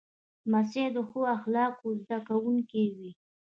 [0.51, 3.11] لمسی د ښو اخلاقو زده کوونکی وي.